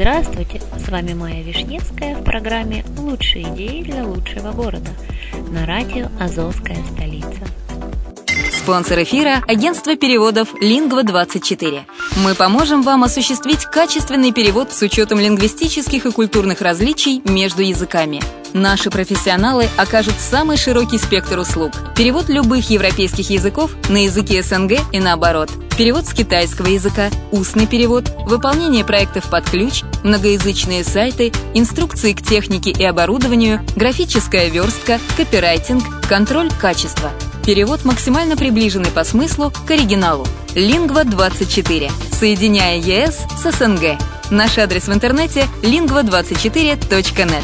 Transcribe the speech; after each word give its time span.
Здравствуйте, 0.00 0.62
с 0.78 0.88
вами 0.88 1.12
Майя 1.12 1.42
Вишневская 1.42 2.16
в 2.16 2.24
программе 2.24 2.84
«Лучшие 2.96 3.44
идеи 3.54 3.82
для 3.82 4.06
лучшего 4.06 4.52
города» 4.52 4.90
на 5.50 5.66
радио 5.66 6.08
«Азовская 6.18 6.78
столица». 6.94 7.28
Спонсор 8.50 9.02
эфира– 9.02 9.42
агентство 9.48 9.96
переводов 9.96 10.54
«Лингва-24». 10.60 11.82
Мы 12.24 12.34
поможем 12.34 12.82
вам 12.82 13.04
осуществить 13.04 13.64
качественный 13.64 14.32
перевод 14.32 14.72
с 14.72 14.82
учетом 14.82 15.18
лингвистических 15.18 16.06
и 16.06 16.12
культурных 16.12 16.60
различий 16.60 17.22
между 17.24 17.62
языками. 17.62 18.22
Наши 18.52 18.90
профессионалы 18.90 19.68
окажут 19.76 20.14
самый 20.18 20.56
широкий 20.56 20.98
спектр 20.98 21.38
услуг. 21.38 21.72
Перевод 21.96 22.28
любых 22.28 22.70
европейских 22.70 23.30
языков 23.30 23.74
на 23.88 24.04
языки 24.04 24.40
СНГ 24.40 24.78
и 24.92 25.00
наоборот– 25.00 25.50
Перевод 25.80 26.06
с 26.06 26.12
китайского 26.12 26.66
языка, 26.66 27.08
устный 27.32 27.66
перевод, 27.66 28.12
выполнение 28.26 28.84
проектов 28.84 29.30
под 29.30 29.48
ключ, 29.48 29.82
многоязычные 30.04 30.84
сайты, 30.84 31.32
инструкции 31.54 32.12
к 32.12 32.20
технике 32.20 32.70
и 32.70 32.84
оборудованию, 32.84 33.64
графическая 33.76 34.50
верстка, 34.50 35.00
копирайтинг, 35.16 35.82
контроль 36.06 36.50
качества– 36.60 37.10
Перевод 37.46 37.86
максимально 37.86 38.36
приближенный 38.36 38.90
по 38.90 39.02
смыслу 39.04 39.50
к 39.66 39.70
оригиналу. 39.70 40.26
Лингва24. 40.54 41.90
Соединяя 42.12 42.76
ЕС 42.76 43.26
с 43.42 43.50
СНГ. 43.50 43.98
Наш 44.30 44.58
адрес 44.58 44.86
в 44.86 44.92
интернете 44.92 45.46
lingva24.net. 45.62 47.42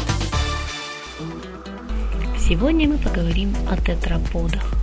Сегодня 2.37 2.87
мы 2.87 2.99
поговорим 2.99 3.55
о 3.67 3.75
тетраподах. 3.75 4.76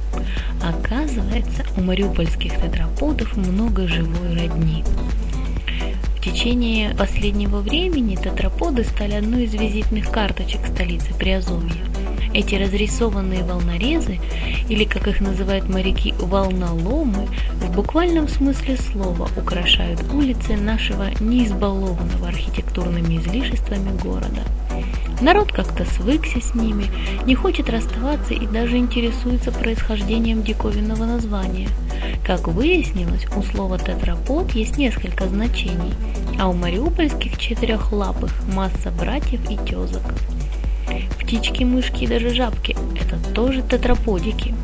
Оказывается, 0.67 1.63
у 1.77 1.83
мариупольских 1.83 2.59
тетраподов 2.59 3.37
много 3.37 3.87
живой 3.87 4.35
родни. 4.35 4.83
В 6.17 6.23
течение 6.25 6.95
последнего 6.95 7.59
времени 7.59 8.17
тетраподы 8.17 8.83
стали 8.85 9.13
одной 9.13 9.45
из 9.45 9.53
визитных 9.53 10.11
карточек 10.11 10.67
столицы 10.67 11.13
Приазовья. 11.19 11.85
Эти 12.33 12.55
разрисованные 12.55 13.45
волнорезы, 13.45 14.21
или 14.71 14.85
как 14.85 15.07
их 15.07 15.21
называют 15.21 15.69
моряки, 15.69 16.15
волноломы, 16.19 17.29
в 17.61 17.71
буквальном 17.77 18.27
смысле 18.27 18.79
слова 18.79 19.29
украшают 19.37 20.03
улицы 20.15 20.57
нашего 20.57 21.11
неизбалованного 21.21 22.29
архитектурными 22.29 23.19
излишествами 23.19 23.95
города. 23.99 24.41
Народ 25.25 25.53
как-то 25.53 25.87
свыкся 25.87 26.39
с 26.39 26.55
ними, 26.55 26.91
не 27.25 27.35
хочет 27.35 27.71
расставаться 27.71 28.35
и 28.35 28.47
даже 28.47 28.77
интересуется 28.77 29.53
происхождением 29.53 30.43
диковинного 30.43 31.07
названия. 31.07 31.71
Как 32.23 32.47
выяснилось, 32.47 33.27
у 33.35 33.43
слова 33.43 33.79
тетрапод 33.79 34.51
есть 34.51 34.77
несколько 34.77 35.27
значений, 35.27 35.95
а 36.39 36.51
у 36.51 36.53
мариупольских 36.53 37.39
четырехлапых 37.39 38.35
масса 38.55 38.91
братьев 38.91 39.41
и 39.51 39.57
тезок. 39.57 40.03
Птички, 41.19 41.65
мышки 41.65 42.05
и 42.05 42.07
даже 42.07 42.29
жабки– 42.29 42.77
это 43.01 43.17
тоже 43.33 43.63
тетраподики. 43.63 44.55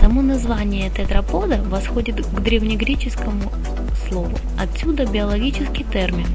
Само 0.00 0.22
название 0.22 0.90
тетрапода 0.90 1.60
восходит 1.64 2.24
к 2.24 2.40
древнегреческому 2.40 3.50
слову. 4.08 4.38
Отсюда 4.56 5.06
биологический 5.06 5.82
термин. 5.82 6.28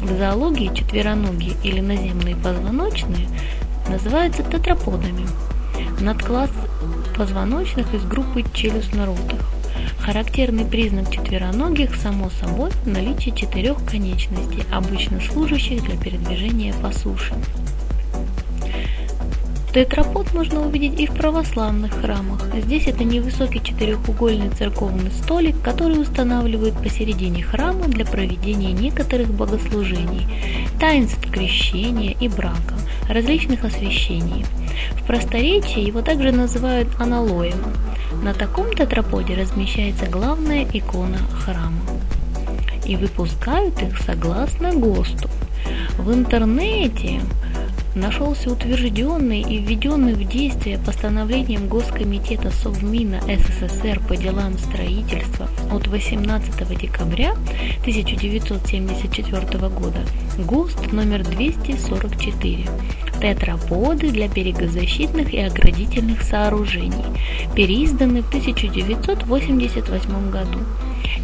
В 0.00 0.16
зоологии 0.16 0.74
четвероногие 0.74 1.54
или 1.62 1.80
наземные 1.80 2.34
позвоночные 2.34 3.28
называются 3.88 4.42
тетраподами. 4.42 5.26
Надкласс 6.00 6.50
позвоночных 7.16 7.92
из 7.92 8.02
группы 8.04 8.42
челюстноротых. 8.54 9.40
Характерный 9.98 10.64
признак 10.64 11.10
четвероногих, 11.10 11.94
само 11.96 12.30
собой, 12.30 12.70
наличие 12.86 13.34
четырех 13.34 13.84
конечностей, 13.84 14.62
обычно 14.72 15.20
служащих 15.20 15.84
для 15.84 15.98
передвижения 15.98 16.72
по 16.82 16.90
суше. 16.92 17.34
Тетрапод 19.72 20.34
можно 20.34 20.66
увидеть 20.66 20.98
и 20.98 21.06
в 21.06 21.14
православных 21.14 21.92
храмах. 22.00 22.44
Здесь 22.52 22.88
это 22.88 23.04
невысокий 23.04 23.62
четырехугольный 23.62 24.50
церковный 24.50 25.12
столик, 25.12 25.62
который 25.62 26.00
устанавливают 26.02 26.74
посередине 26.82 27.44
храма 27.44 27.86
для 27.86 28.04
проведения 28.04 28.72
некоторых 28.72 29.32
богослужений, 29.32 30.26
таинств 30.80 31.30
крещения 31.30 32.16
и 32.18 32.26
брака, 32.26 32.74
различных 33.08 33.64
освящений. 33.64 34.44
В 34.96 35.06
просторечии 35.06 35.86
его 35.86 36.02
также 36.02 36.32
называют 36.32 36.88
аналоем. 36.98 37.62
На 38.24 38.34
таком 38.34 38.74
тетраподе 38.74 39.34
размещается 39.34 40.06
главная 40.06 40.66
икона 40.72 41.18
храма. 41.44 41.80
И 42.84 42.96
выпускают 42.96 43.80
их 43.82 43.98
согласно 44.00 44.74
ГОСТу. 44.74 45.30
В 45.96 46.12
интернете 46.12 47.20
нашелся 47.94 48.50
утвержденный 48.50 49.40
и 49.40 49.58
введенный 49.58 50.14
в 50.14 50.26
действие 50.26 50.78
постановлением 50.78 51.68
Госкомитета 51.68 52.50
Совмина 52.50 53.20
СССР 53.22 54.00
по 54.06 54.16
делам 54.16 54.58
строительства 54.58 55.48
от 55.70 55.86
18 55.86 56.78
декабря 56.78 57.32
1974 57.80 59.68
года 59.68 60.00
ГОСТ 60.38 60.92
номер 60.92 61.24
244 61.24 62.66
тетраподы 63.20 64.10
для 64.10 64.28
берегозащитных 64.28 65.34
и 65.34 65.40
оградительных 65.40 66.22
сооружений, 66.22 67.04
переизданный 67.54 68.22
в 68.22 68.28
1988 68.28 70.30
году. 70.30 70.60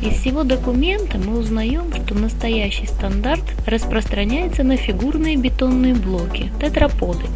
Из 0.03 0.21
всего 0.21 0.45
документа 0.45 1.19
мы 1.19 1.39
узнаем, 1.39 1.93
что 1.93 2.15
настоящий 2.15 2.87
стандарт 2.87 3.43
распространяется 3.67 4.63
на 4.63 4.77
фигурные 4.77 5.37
бетонные 5.37 5.95
блоки, 5.95 6.53
тетраподы, 6.61 7.27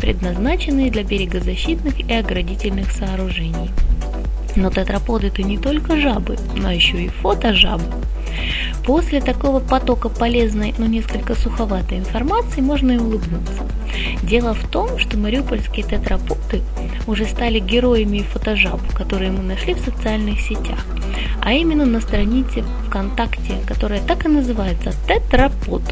предназначенные 0.00 0.90
для 0.90 1.04
берегозащитных 1.04 2.00
и 2.00 2.12
оградительных 2.12 2.92
сооружений. 2.92 3.70
Но 4.56 4.70
тетраподы 4.70 5.28
это 5.28 5.42
не 5.42 5.56
только 5.56 5.96
жабы, 5.96 6.36
но 6.56 6.70
еще 6.70 7.02
и 7.04 7.08
фотожабы. 7.08 7.84
После 8.84 9.20
такого 9.20 9.60
потока 9.60 10.08
полезной, 10.08 10.74
но 10.76 10.86
несколько 10.86 11.34
суховатой 11.34 11.98
информации 11.98 12.60
можно 12.60 12.92
и 12.92 12.98
улыбнуться. 12.98 13.62
Дело 14.22 14.54
в 14.54 14.68
том, 14.68 14.98
что 14.98 15.16
мариупольские 15.16 15.86
тетраподы 15.86 16.62
уже 17.06 17.26
стали 17.26 17.60
героями 17.60 18.20
фотожаб, 18.20 18.80
которые 18.94 19.30
мы 19.30 19.42
нашли 19.42 19.74
в 19.74 19.80
социальных 19.80 20.40
сетях, 20.40 20.84
а 21.44 21.52
именно 21.54 21.84
на 21.84 22.00
странице 22.00 22.62
ВКонтакте, 22.86 23.56
которая 23.66 24.00
так 24.00 24.24
и 24.24 24.28
называется 24.28 24.92
«Тетрапод». 25.08 25.82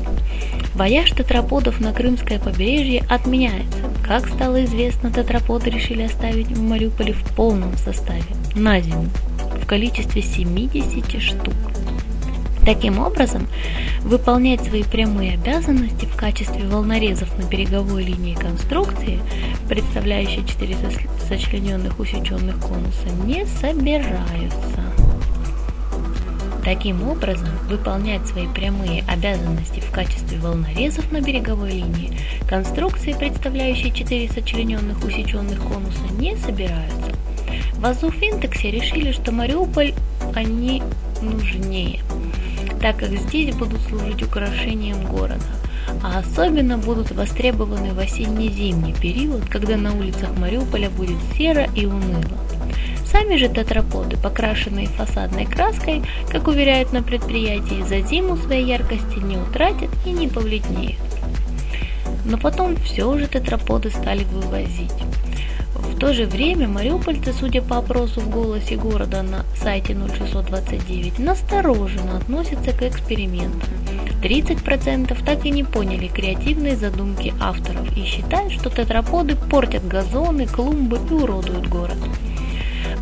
Вояж 0.75 1.11
тетраподов 1.11 1.81
на 1.81 1.93
Крымское 1.93 2.39
побережье 2.39 3.05
отменяется. 3.09 3.79
Как 4.07 4.29
стало 4.29 4.65
известно, 4.65 5.11
тетраподы 5.11 5.71
решили 5.71 6.03
оставить 6.03 6.47
в 6.47 6.63
Мариуполе 6.63 7.13
в 7.13 7.23
полном 7.35 7.77
составе, 7.77 8.23
на 8.55 8.81
зиму, 8.81 9.07
в 9.61 9.67
количестве 9.67 10.23
70 10.23 11.21
штук. 11.21 11.55
Таким 12.65 13.01
образом, 13.01 13.49
выполнять 14.03 14.61
свои 14.61 14.85
прямые 14.85 15.35
обязанности 15.35 16.05
в 16.05 16.15
качестве 16.15 16.69
волнорезов 16.69 17.37
на 17.37 17.43
береговой 17.43 18.05
линии 18.05 18.35
конструкции, 18.35 19.19
представляющей 19.69 20.47
четыре 20.47 20.77
сочлененных 21.29 21.99
усеченных 21.99 22.61
конуса, 22.61 23.09
не 23.25 23.45
собираются. 23.47 25.00
Таким 26.65 27.09
образом, 27.09 27.49
выполнять 27.69 28.27
свои 28.27 28.47
прямые 28.47 29.05
обязанности 29.09 29.81
в 29.81 29.91
качестве 29.91 30.39
волнорезов 30.39 31.11
на 31.11 31.21
береговой 31.21 31.73
линии 31.73 32.13
конструкции, 32.49 33.15
представляющие 33.19 33.93
четыре 33.93 34.29
сочлененных 34.29 35.03
усеченных 35.05 35.61
конуса, 35.61 36.03
не 36.19 36.37
собираются. 36.37 37.13
В 37.75 37.87
Азуфинтексе 37.87 38.71
решили, 38.71 39.13
что 39.13 39.33
Мариуполь 39.33 39.95
они 40.35 40.83
нужнее– 41.23 42.01
так 42.81 42.97
как 42.97 43.11
здесь 43.11 43.55
будут 43.55 43.81
служить 43.83 44.23
украшением 44.23 45.05
города, 45.05 45.45
а 46.03 46.21
особенно 46.21 46.79
будут 46.79 47.11
востребованы 47.11 47.93
в 47.93 47.99
осенне-зимний 47.99 48.95
период, 48.95 49.45
когда 49.49 49.77
на 49.77 49.95
улицах 49.95 50.31
Мариуполя 50.39 50.89
будет 50.89 51.19
серо 51.37 51.69
и 51.75 51.85
уныло. 51.85 52.25
Сами 53.11 53.37
же 53.37 53.49
тетраподы, 53.49 54.17
покрашенные 54.17 54.87
фасадной 54.87 55.45
краской, 55.45 56.03
как 56.29 56.47
уверяют 56.47 56.93
на 56.93 57.03
предприятии, 57.03 57.83
за 57.83 58.01
зиму 58.01 58.37
своей 58.37 58.67
яркости 58.67 59.19
не 59.19 59.37
утратят 59.37 59.91
и 60.07 60.11
не 60.11 60.29
повледнеют. 60.29 61.01
Но 62.25 62.39
потом 62.39 62.77
все 62.77 63.19
же 63.19 63.27
тетраподы 63.27 63.91
стали 63.91 64.25
вывозить. 64.25 64.93
В 65.75 65.99
то 65.99 66.15
же 66.15 66.27
время 66.27 66.69
мариупольцы, 66.69 67.33
судя 67.33 67.63
по 67.63 67.79
опросу 67.79 68.21
в 68.21 68.31
«Голосе 68.31 68.77
города» 68.77 69.23
на 69.23 69.45
сайте 69.57 69.95
0629, 69.95 71.19
настороженно 71.19 72.17
относятся 72.17 72.73
к 72.73 72.83
экспериментам. 72.83 73.69
30% 74.23 75.25
так 75.25 75.45
и 75.47 75.51
не 75.51 75.65
поняли 75.65 76.07
креативные 76.07 76.77
задумки 76.77 77.35
авторов 77.41 77.97
и 77.97 78.05
считают, 78.05 78.53
что 78.53 78.71
тетраподы 78.71 79.37
портят 79.37 79.87
газоны, 79.87 80.47
клумбы 80.47 80.99
и 81.11 81.15
уродуют 81.15 81.67
город. 81.69 81.99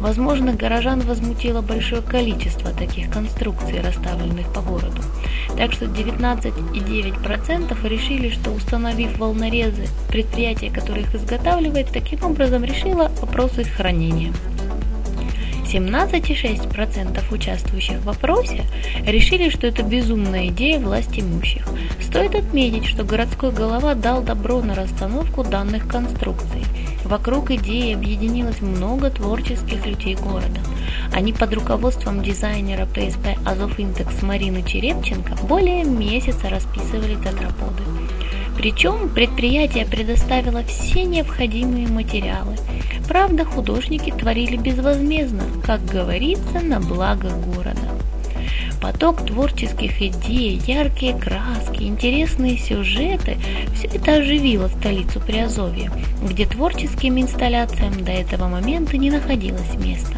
Возможно, 0.01 0.53
горожан 0.53 1.01
возмутило 1.01 1.61
большое 1.61 2.03
количество 2.03 2.71
таких 2.71 3.11
конструкций, 3.11 3.81
расставленных 3.81 4.53
по 4.53 4.61
городу. 4.61 5.03
Так 5.57 5.73
что 5.73 5.87
19,9% 5.87 7.89
решили, 7.89 8.31
что 8.31 8.51
установив 8.51 9.19
волнорезы, 9.19 9.89
предприятие, 10.09 10.71
которое 10.71 11.01
их 11.01 11.15
изготавливает, 11.15 11.89
таким 11.93 12.23
образом 12.23 12.65
решило 12.65 13.11
вопрос 13.21 13.59
их 13.59 13.69
хранения. 13.69 14.33
17,6% 15.69 17.23
участвующих 17.31 17.99
в 17.99 18.05
вопросе 18.05 18.65
решили, 19.05 19.51
что 19.51 19.67
это 19.67 19.83
безумная 19.83 20.47
идея 20.47 20.81
власть 20.81 21.19
имущих. 21.19 21.67
Стоит 22.01 22.35
отметить, 22.35 22.87
что 22.87 23.05
городской 23.05 23.53
голова 23.53 23.95
дал 23.95 24.23
добро 24.23 24.63
на 24.63 24.75
расстановку 24.75 25.45
данных 25.45 25.87
конструкций. 25.87 26.65
Вокруг 27.09 27.51
идеи 27.51 27.95
объединилось 27.95 28.61
много 28.61 29.09
творческих 29.09 29.87
людей 29.87 30.15
города. 30.15 30.61
Они 31.11 31.33
под 31.33 31.55
руководством 31.55 32.23
дизайнера 32.23 32.85
ПСП 32.85 33.29
Азов 33.47 33.81
Интекс 33.81 34.21
Марины 34.21 34.63
Черепченко 34.63 35.35
более 35.45 35.85
месяца 35.85 36.51
расписывали 36.51 37.15
тетраподы. 37.15 37.83
Причем 38.59 39.09
предприятие 39.09 39.87
предоставило 39.87 40.63
все 40.65 41.05
необходимые 41.05 41.89
материалы. 41.89 42.57
Правда, 43.09 43.47
художники 43.47 44.11
творили 44.11 44.59
безвозмездно, 44.59 45.45
как 45.65 45.83
говорится, 45.87 46.61
на 46.61 46.79
благо 46.79 47.31
города. 47.31 47.98
Поток 48.81 49.27
творческих 49.27 50.01
идей, 50.01 50.61
яркие 50.67 51.15
краски, 51.19 51.83
интересные 51.83 52.57
сюжеты– 52.59 53.37
все 53.75 53.89
это 53.89 54.17
оживило 54.17 54.69
столицу 54.69 55.21
Приазовья, 55.21 55.91
где 56.23 56.47
творческим 56.47 57.21
инсталляциям 57.21 58.05
до 58.05 58.13
этого 58.13 58.47
момента 58.47 58.97
не 58.97 59.11
находилось 59.11 59.75
места. 59.75 60.17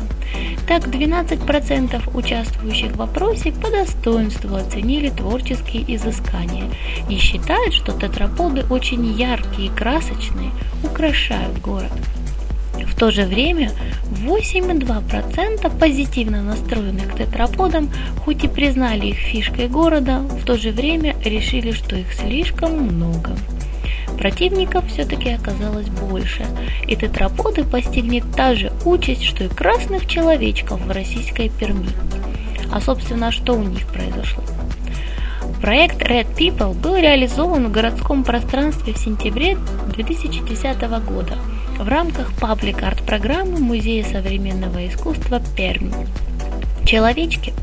Так 0.68 0.86
12% 0.86 2.16
участвующих 2.16 2.92
в 2.92 2.96
вопросе 2.96 3.50
по 3.50 3.70
достоинству 3.70 4.54
оценили 4.54 5.08
творческие 5.08 5.96
изыскания 5.96 6.70
и 7.08 7.16
считают, 7.16 7.74
что 7.74 7.92
тетраподы 7.92 8.64
очень 8.68 9.04
яркие 9.18 9.68
и 9.68 9.74
красочные, 9.74 10.50
украшают 10.84 11.58
город. 11.60 11.92
В 12.74 12.94
то 12.94 13.10
же 13.10 13.24
время 13.24 13.72
8,2% 14.20 15.78
позитивно 15.78 16.42
настроенных 16.42 17.14
к 17.14 17.16
тетраподам, 17.16 17.90
хоть 18.24 18.44
и 18.44 18.48
признали 18.48 19.06
их 19.06 19.16
фишкой 19.16 19.68
города, 19.68 20.18
в 20.18 20.44
то 20.44 20.56
же 20.56 20.72
время 20.72 21.16
решили, 21.24 21.72
что 21.72 21.96
их 21.96 22.12
слишком 22.12 22.72
много. 22.72 23.36
Противников 24.18 24.86
все-таки 24.88 25.30
оказалось 25.30 25.88
больше, 25.88 26.44
и 26.86 26.94
тетраподы 26.94 27.64
постигнет 27.64 28.24
та 28.36 28.54
же 28.54 28.70
участь, 28.84 29.24
что 29.24 29.44
и 29.44 29.48
красных 29.48 30.06
человечков 30.06 30.80
в 30.84 30.90
российской 30.90 31.48
Перми. 31.48 31.88
А 32.70 32.80
собственно, 32.80 33.32
что 33.32 33.54
у 33.54 33.62
них 33.62 33.86
произошло? 33.86 34.44
Проект 35.62 36.02
Red 36.02 36.34
People 36.36 36.74
был 36.74 36.96
реализован 36.96 37.68
в 37.68 37.72
городском 37.72 38.24
пространстве 38.24 38.92
в 38.92 38.98
сентябре 38.98 39.56
2010 39.88 40.78
года 41.06 41.38
в 41.80 41.88
рамках 41.88 42.32
паблик-арт-программы 42.34 43.58
Музея 43.58 44.04
современного 44.04 44.86
искусства 44.86 45.40
Перми. 45.56 45.94
Человечки 46.84 47.54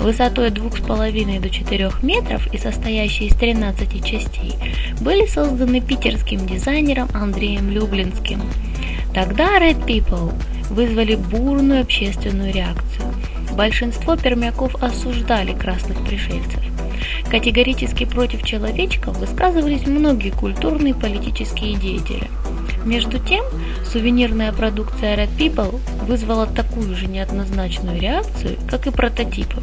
высотой 0.00 0.48
2,5 0.48 1.40
до 1.40 1.50
4 1.50 1.90
метров 2.02 2.46
и 2.54 2.58
состоящие 2.58 3.28
из 3.28 3.36
13 3.36 4.02
частей 4.02 4.54
были 5.00 5.26
созданы 5.26 5.82
питерским 5.82 6.46
дизайнером 6.46 7.08
Андреем 7.12 7.70
Люблинским. 7.70 8.40
Тогда 9.12 9.58
Red 9.58 9.84
People 9.84 10.32
вызвали 10.70 11.16
бурную 11.16 11.82
общественную 11.82 12.54
реакцию. 12.54 13.12
Большинство 13.52 14.16
пермяков 14.16 14.74
осуждали 14.82 15.52
красных 15.52 16.02
пришельцев. 16.02 16.62
Категорически 17.30 18.04
против 18.04 18.42
человечков 18.42 19.18
высказывались 19.18 19.86
многие 19.86 20.30
культурные 20.30 20.94
и 20.94 20.98
политические 20.98 21.76
деятели– 21.76 22.30
между 22.86 23.18
тем, 23.18 23.44
сувенирная 23.84 24.52
продукция 24.52 25.16
Red 25.16 25.36
People 25.36 25.80
вызвала 26.06 26.46
такую 26.46 26.94
же 26.94 27.06
неоднозначную 27.06 28.00
реакцию, 28.00 28.56
как 28.70 28.86
и 28.86 28.90
прототипы. 28.90 29.60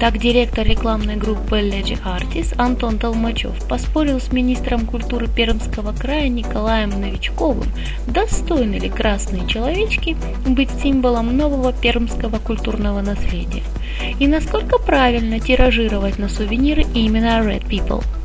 Так 0.00 0.18
директор 0.18 0.66
рекламной 0.66 1.16
группы 1.16 1.60
Leggy 1.60 1.98
Artist 2.02 2.54
Антон 2.58 2.98
Толмачев 2.98 3.66
поспорил 3.68 4.20
с 4.20 4.32
министром 4.32 4.86
культуры 4.86 5.28
Пермского 5.28 5.92
края 5.92 6.28
Николаем 6.28 6.90
Новичковым, 6.90 7.68
достойны 8.06 8.76
ли 8.76 8.88
красные 8.88 9.46
человечки 9.46 10.16
быть 10.46 10.70
символом 10.82 11.36
нового 11.36 11.72
пермского 11.72 12.38
культурного 12.38 13.00
наследия, 13.02 13.62
и 14.18 14.26
насколько 14.26 14.78
правильно 14.78 15.40
тиражировать 15.40 16.18
на 16.18 16.28
сувениры 16.28 16.84
именно 16.94 17.40
Red 17.40 17.66
People– 17.68 18.02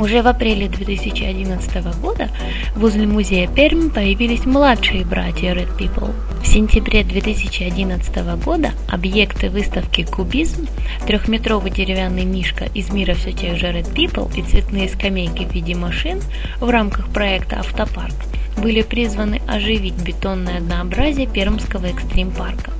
уже 0.00 0.22
в 0.22 0.26
апреле 0.26 0.68
2011 0.68 2.00
года 2.00 2.30
возле 2.74 3.06
музея 3.06 3.46
Пермь 3.46 3.90
появились 3.90 4.46
младшие 4.46 5.04
братья 5.04 5.54
Red 5.54 5.76
People. 5.78 6.12
В 6.42 6.46
сентябре 6.46 7.04
2011 7.04 8.42
года 8.42 8.72
объекты 8.88 9.50
выставки 9.50 10.04
«Кубизм», 10.04 10.66
трехметровый 11.06 11.70
деревянный 11.70 12.24
мишка 12.24 12.64
из 12.74 12.90
мира 12.90 13.14
все 13.14 13.32
тех 13.32 13.58
же 13.58 13.66
Red 13.66 13.94
People 13.94 14.30
и 14.36 14.42
цветные 14.42 14.88
скамейки 14.88 15.44
в 15.44 15.52
виде 15.52 15.74
машин 15.74 16.20
в 16.60 16.68
рамках 16.70 17.10
проекта 17.10 17.60
«Автопарк» 17.60 18.14
были 18.56 18.82
призваны 18.82 19.40
оживить 19.46 20.02
бетонное 20.02 20.58
однообразие 20.58 21.26
Пермского 21.26 21.86
экстрим-парка. 21.86 22.72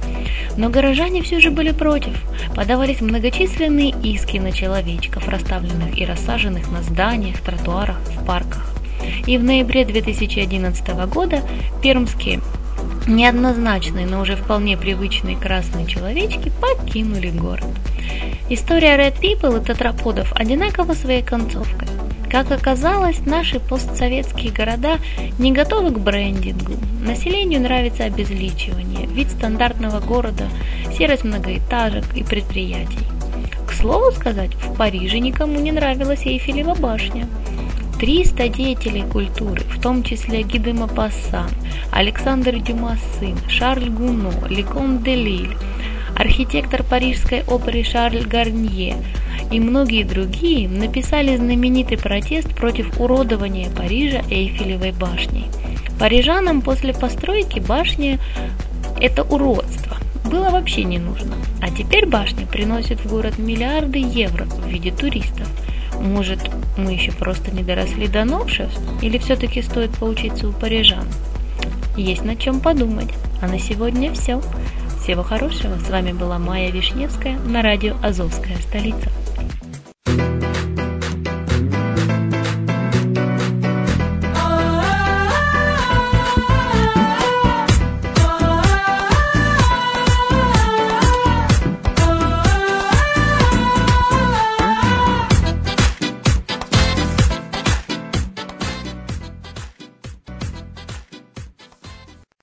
Но 0.60 0.68
горожане 0.68 1.22
все 1.22 1.40
же 1.40 1.50
были 1.50 1.70
против. 1.70 2.22
Подавались 2.54 3.00
многочисленные 3.00 3.94
иски 4.02 4.36
на 4.36 4.52
человечков, 4.52 5.26
расставленных 5.26 5.96
и 5.96 6.04
рассаженных 6.04 6.70
на 6.70 6.82
зданиях, 6.82 7.40
тротуарах, 7.40 7.96
в 8.00 8.26
парках. 8.26 8.70
И 9.26 9.38
в 9.38 9.42
ноябре 9.42 9.86
2011 9.86 10.86
года 11.08 11.40
пермские 11.82 12.42
неоднозначные, 13.06 14.04
но 14.04 14.20
уже 14.20 14.36
вполне 14.36 14.76
привычные 14.76 15.34
красные 15.34 15.86
человечки 15.86 16.52
покинули 16.60 17.30
город. 17.30 17.64
История 18.50 18.98
Red 18.98 19.18
People 19.18 19.62
и 19.62 19.64
тетраподов 19.64 20.30
одинакова 20.34 20.92
своей 20.92 21.22
концовкой. 21.22 21.88
Как 22.30 22.52
оказалось, 22.52 23.26
наши 23.26 23.58
постсоветские 23.58 24.52
города 24.52 24.98
не 25.38 25.50
готовы 25.50 25.90
к 25.90 25.98
брендингу. 25.98 26.74
Населению 27.02 27.60
нравится 27.60 28.04
обезличивание, 28.04 29.06
вид 29.06 29.30
стандартного 29.30 29.98
города, 29.98 30.48
серость 30.96 31.24
многоэтажек 31.24 32.04
и 32.14 32.22
предприятий. 32.22 33.04
К 33.66 33.72
слову 33.72 34.12
сказать, 34.12 34.54
в 34.54 34.76
Париже 34.76 35.18
никому 35.18 35.58
не 35.58 35.72
нравилась 35.72 36.24
Эйфелева 36.24 36.74
башня. 36.74 37.26
300 37.98 38.48
деятелей 38.48 39.02
культуры, 39.02 39.62
в 39.62 39.80
том 39.80 40.04
числе 40.04 40.42
Гиде 40.42 40.72
Мапассан, 40.72 41.50
Александр 41.90 42.60
Дюма 42.60 42.96
сын, 43.18 43.36
Шарль 43.48 43.90
Гуно, 43.90 44.32
Лекон 44.48 45.02
де 45.02 45.16
Лиль, 45.16 45.56
архитектор 46.16 46.82
парижской 46.84 47.42
оперы 47.42 47.82
Шарль 47.82 48.22
Гарнье, 48.22 48.96
и 49.50 49.60
многие 49.60 50.04
другие 50.04 50.68
написали 50.68 51.36
знаменитый 51.36 51.98
протест 51.98 52.54
против 52.54 53.00
уродования 53.00 53.70
Парижа 53.70 54.22
Эйфелевой 54.30 54.92
башней. 54.92 55.46
Парижанам 55.98 56.62
после 56.62 56.94
постройки 56.94 57.58
башни 57.58 58.18
это 59.00 59.22
уродство 59.22 59.96
было 60.30 60.50
вообще 60.50 60.84
не 60.84 60.98
нужно. 60.98 61.34
А 61.60 61.70
теперь 61.70 62.06
башня 62.06 62.46
приносит 62.46 63.00
в 63.00 63.08
город 63.08 63.38
миллиарды 63.38 63.98
евро 63.98 64.44
в 64.44 64.66
виде 64.66 64.92
туристов. 64.92 65.48
Может, 66.00 66.38
мы 66.78 66.92
еще 66.92 67.12
просто 67.12 67.50
не 67.50 67.62
доросли 67.62 68.06
до 68.06 68.24
новшеств? 68.24 68.80
Или 69.02 69.18
все-таки 69.18 69.60
стоит 69.60 69.90
поучиться 69.90 70.48
у 70.48 70.52
парижан? 70.52 71.06
Есть 71.96 72.24
над 72.24 72.38
чем 72.38 72.60
подумать. 72.60 73.10
А 73.42 73.48
на 73.48 73.58
сегодня 73.58 74.12
все. 74.12 74.40
Всего 75.02 75.22
хорошего. 75.22 75.76
С 75.78 75.90
вами 75.90 76.12
была 76.12 76.38
Майя 76.38 76.70
Вишневская 76.70 77.38
на 77.38 77.62
радио 77.62 77.96
«Азовская 78.02 78.56
столица». 78.58 79.10